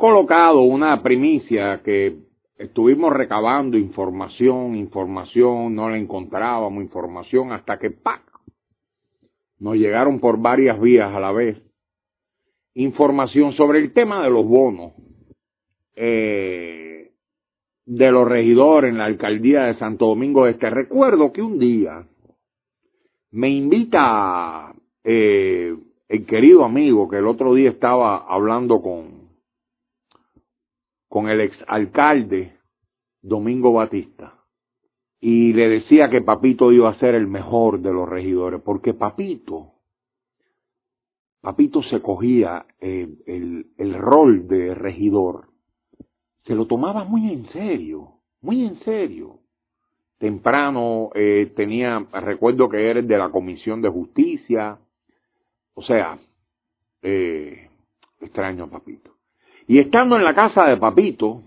[0.00, 2.16] colocado una primicia que
[2.56, 8.22] estuvimos recabando información, información, no la encontrábamos, información, hasta que ¡pac!
[9.58, 11.58] nos llegaron por varias vías a la vez
[12.72, 14.92] información sobre el tema de los bonos
[15.94, 17.10] eh,
[17.84, 20.70] de los regidores en la alcaldía de Santo Domingo Este.
[20.70, 22.06] Recuerdo que un día
[23.32, 24.72] me invita
[25.04, 25.76] eh,
[26.08, 29.19] el querido amigo que el otro día estaba hablando con,
[31.10, 32.56] con el exalcalde
[33.20, 34.32] Domingo Batista
[35.20, 39.72] y le decía que Papito iba a ser el mejor de los regidores, porque Papito,
[41.40, 45.48] Papito se cogía eh, el, el rol de regidor,
[46.46, 49.40] se lo tomaba muy en serio, muy en serio.
[50.18, 54.78] Temprano eh, tenía, recuerdo que era de la Comisión de Justicia,
[55.74, 56.18] o sea,
[57.02, 57.68] eh,
[58.20, 59.19] extraño a Papito.
[59.70, 61.44] Y estando en la casa de Papito,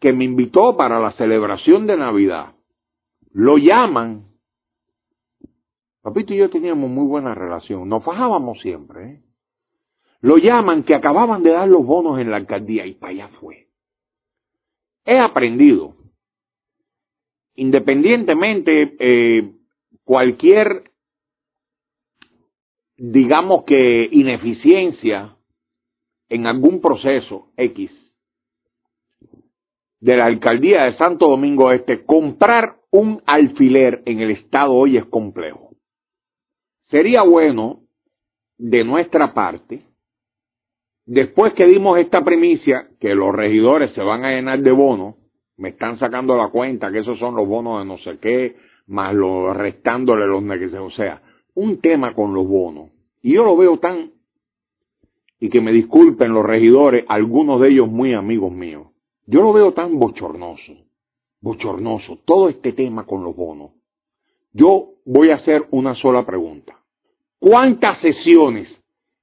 [0.00, 2.56] que me invitó para la celebración de Navidad,
[3.30, 4.24] lo llaman.
[6.02, 9.04] Papito y yo teníamos muy buena relación, nos fajábamos siempre.
[9.04, 9.22] ¿eh?
[10.20, 13.68] Lo llaman que acababan de dar los bonos en la alcaldía y para allá fue.
[15.04, 15.94] He aprendido,
[17.54, 19.52] independientemente eh,
[20.02, 20.90] cualquier,
[22.96, 25.36] digamos que ineficiencia
[26.32, 27.90] en algún proceso X
[30.00, 35.04] de la alcaldía de Santo Domingo Este, comprar un alfiler en el estado hoy es
[35.04, 35.76] complejo.
[36.88, 37.80] Sería bueno
[38.56, 39.82] de nuestra parte,
[41.04, 45.16] después que dimos esta primicia, que los regidores se van a llenar de bonos,
[45.58, 49.14] me están sacando la cuenta que esos son los bonos de no sé qué, más
[49.14, 51.20] los restándole los negocios, o sea,
[51.54, 52.90] un tema con los bonos.
[53.20, 54.11] Y yo lo veo tan,
[55.42, 58.86] y que me disculpen los regidores, algunos de ellos muy amigos míos,
[59.26, 60.72] yo lo veo tan bochornoso,
[61.40, 63.72] bochornoso, todo este tema con los bonos.
[64.52, 66.78] Yo voy a hacer una sola pregunta.
[67.40, 68.68] ¿Cuántas sesiones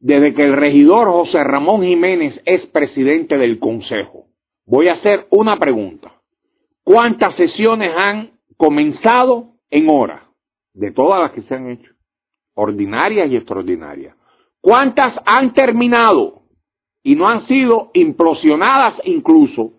[0.00, 4.24] desde que el regidor José Ramón Jiménez es presidente del Consejo?
[4.64, 6.14] Voy a hacer una pregunta.
[6.82, 10.30] ¿Cuántas sesiones han comenzado en hora?
[10.72, 11.92] De todas las que se han hecho,
[12.54, 14.16] ordinarias y extraordinarias.
[14.66, 16.40] ¿Cuántas han terminado
[17.04, 19.74] y no han sido implosionadas incluso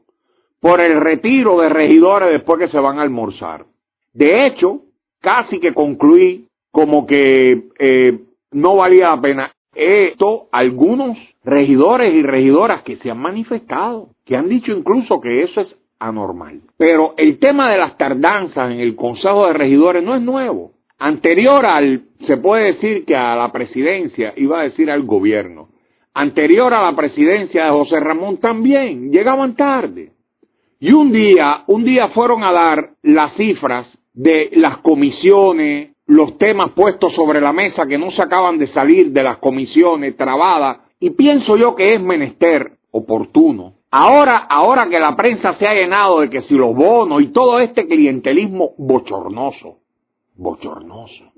[0.61, 3.65] por el retiro de regidores después que se van a almorzar.
[4.13, 4.83] De hecho,
[5.19, 8.19] casi que concluí como que eh,
[8.53, 9.51] no valía la pena.
[9.75, 15.59] Esto, algunos regidores y regidoras que se han manifestado, que han dicho incluso que eso
[15.59, 16.61] es anormal.
[16.77, 20.76] Pero el tema de las tardanzas en el Consejo de Regidores no es nuevo.
[20.99, 25.69] Anterior al, se puede decir que a la presidencia, iba a decir al gobierno,
[26.13, 30.13] anterior a la presidencia de José Ramón también, llegaban tarde.
[30.79, 36.71] Y un día, un día fueron a dar las cifras de las comisiones, los temas
[36.71, 41.11] puestos sobre la mesa que no se acaban de salir de las comisiones trabadas, y
[41.11, 43.73] pienso yo que es menester oportuno.
[43.91, 47.59] Ahora, ahora que la prensa se ha llenado de que si los bonos y todo
[47.59, 49.77] este clientelismo bochornoso,
[50.37, 51.31] bochornoso,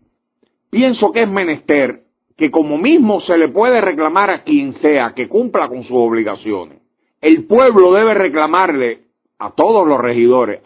[0.70, 2.04] pienso que es menester
[2.38, 6.80] que como mismo se le puede reclamar a quien sea que cumpla con sus obligaciones,
[7.22, 9.02] el pueblo debe reclamarle
[9.40, 10.62] a todos los regidores,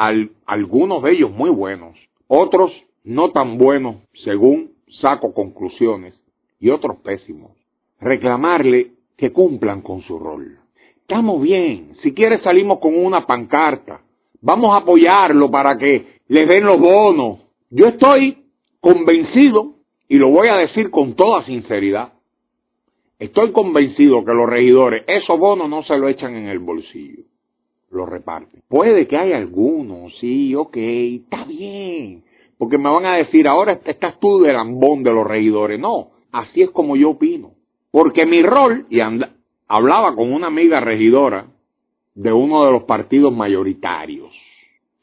[0.46, 2.72] algunos de ellos muy buenos, otros
[3.04, 4.72] no tan buenos según
[5.02, 6.20] saco conclusiones
[6.60, 7.52] y otros pésimos,
[8.00, 10.60] reclamarle que cumplan con su rol.
[11.02, 14.02] Estamos bien, si quiere salimos con una pancarta,
[14.42, 17.40] vamos a apoyarlo para que les den los bonos.
[17.76, 18.38] Yo estoy
[18.80, 19.74] convencido,
[20.08, 22.14] y lo voy a decir con toda sinceridad,
[23.18, 27.24] estoy convencido que los regidores esos bonos no se lo echan en el bolsillo
[27.94, 28.60] lo reparte.
[28.68, 32.24] Puede que haya algunos, sí, ok, está bien.
[32.58, 35.80] Porque me van a decir, ahora estás tú del lambón de los regidores.
[35.80, 37.52] No, así es como yo opino.
[37.92, 39.00] Porque mi rol, y
[39.68, 41.46] hablaba con una amiga regidora
[42.16, 44.32] de uno de los partidos mayoritarios,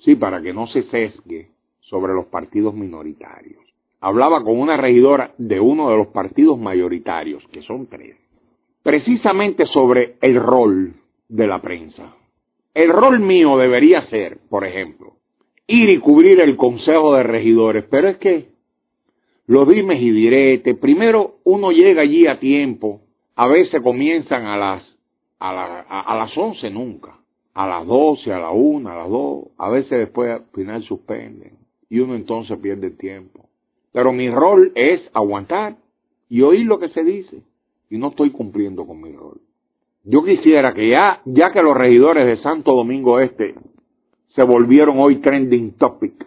[0.01, 1.49] sí, para que no se sesgue
[1.91, 3.61] sobre los partidos minoritarios.
[4.01, 8.17] Hablaba con una regidora de uno de los partidos mayoritarios, que son tres,
[8.83, 10.95] precisamente sobre el rol
[11.29, 12.15] de la prensa.
[12.73, 15.15] El rol mío debería ser, por ejemplo,
[15.67, 18.49] ir y cubrir el Consejo de Regidores, pero es que
[19.47, 23.01] los dimes y diretes, primero uno llega allí a tiempo,
[23.35, 24.97] a veces comienzan a las,
[25.41, 25.51] a,
[25.89, 27.19] a, las once nunca,
[27.55, 31.60] a las doce, a la una, a las dos, a veces después al final suspenden
[31.91, 33.51] y uno entonces pierde el tiempo.
[33.93, 35.77] Pero mi rol es aguantar
[36.29, 37.43] y oír lo que se dice
[37.91, 39.41] y no estoy cumpliendo con mi rol.
[40.05, 43.55] Yo quisiera que ya, ya que los regidores de Santo Domingo Este
[44.29, 46.25] se volvieron hoy trending topic,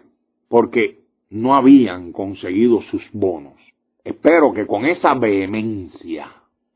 [0.48, 1.00] porque
[1.30, 3.54] no habían conseguido sus bonos.
[4.04, 6.30] Espero que con esa vehemencia,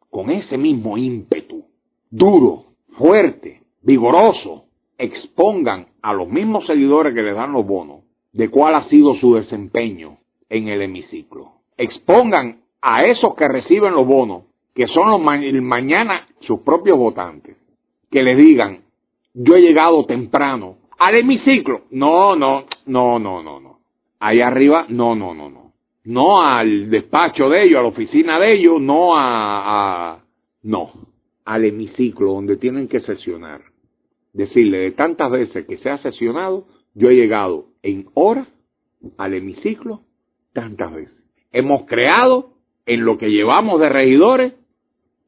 [0.08, 1.66] con ese mismo ímpetu,
[2.10, 2.64] duro,
[2.96, 4.64] fuerte, vigoroso,
[4.96, 9.34] expongan a los mismos seguidores que les dan los bonos de cuál ha sido su
[9.34, 11.52] desempeño en el hemiciclo.
[11.76, 14.44] Expongan a esos que reciben los bonos,
[14.74, 17.56] que son los mañana sus propios votantes,
[18.10, 18.84] que les digan,
[19.34, 21.82] yo he llegado temprano al hemiciclo.
[21.90, 23.78] No, no, no, no, no, no.
[24.20, 25.72] Ahí arriba, no, no, no, no.
[26.04, 30.24] No al despacho de ellos, a la oficina de ellos, no a, a
[30.62, 30.92] no,
[31.44, 33.62] al hemiciclo donde tienen que sesionar.
[34.32, 38.46] Decirle de tantas veces que se ha sesionado, yo he llegado en hora
[39.16, 40.02] al hemiciclo
[40.52, 41.14] tantas veces.
[41.52, 42.54] Hemos creado
[42.86, 44.54] en lo que llevamos de regidores,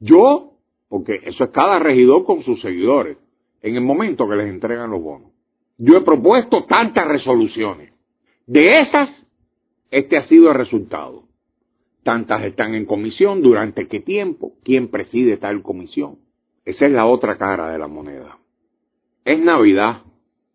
[0.01, 0.55] yo,
[0.89, 3.19] porque eso es cada regidor con sus seguidores,
[3.63, 5.31] en el momento que les entregan los bonos.
[5.79, 7.93] Yo he propuesto tantas resoluciones.
[8.47, 9.11] De esas,
[9.91, 11.25] este ha sido el resultado.
[12.03, 16.19] Tantas están en comisión, durante qué tiempo, quién preside tal comisión.
[16.65, 18.39] Esa es la otra cara de la moneda.
[19.25, 20.03] Es Navidad.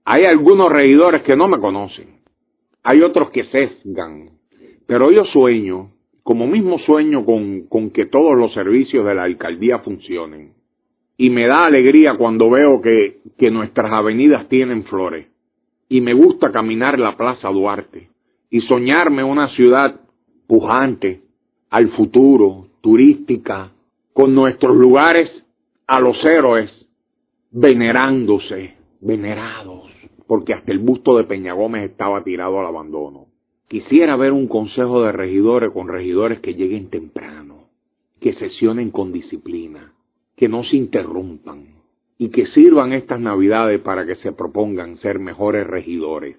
[0.06, 2.20] Hay algunos regidores que no me conocen.
[2.84, 4.30] Hay otros que sesgan.
[4.86, 5.90] Pero yo sueño,
[6.22, 10.54] como mismo sueño con, con que todos los servicios de la alcaldía funcionen.
[11.18, 15.28] Y me da alegría cuando veo que, que nuestras avenidas tienen flores.
[15.90, 18.10] Y me gusta caminar la Plaza Duarte
[18.52, 20.02] y soñarme una ciudad
[20.48, 21.22] pujante,
[21.72, 23.72] al futuro, turística,
[24.14, 25.30] con nuestros lugares
[25.88, 26.72] a los héroes
[27.52, 28.75] venerándose,
[29.06, 29.84] venerados,
[30.26, 33.28] porque hasta el busto de Peña Gómez estaba tirado al abandono.
[33.68, 37.70] Quisiera ver un consejo de regidores con regidores que lleguen temprano,
[38.20, 39.94] que sesionen con disciplina,
[40.36, 41.76] que no se interrumpan
[42.18, 46.38] y que sirvan estas navidades para que se propongan ser mejores regidores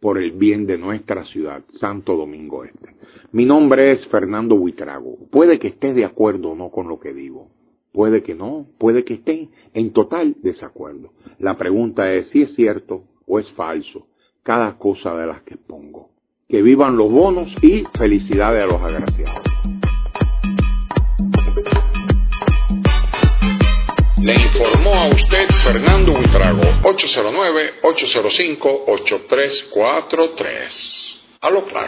[0.00, 2.94] por el bien de nuestra ciudad, Santo Domingo Este.
[3.32, 5.16] Mi nombre es Fernando Huitrago.
[5.30, 7.48] Puede que esté de acuerdo o no con lo que digo.
[7.98, 11.10] Puede que no, puede que esté en total desacuerdo.
[11.40, 14.06] La pregunta es si es cierto o es falso
[14.44, 16.10] cada cosa de las que pongo.
[16.48, 19.42] Que vivan los bonos y felicidades a los agraciados.
[24.22, 26.62] Le informó a usted Fernando Buitrago,
[27.82, 30.68] 809-805-8343.
[31.40, 31.86] A lo claro.